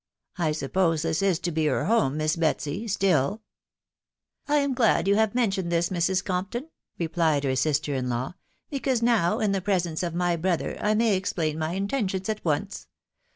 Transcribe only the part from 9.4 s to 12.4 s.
the presence of my brother, I may explain my intentions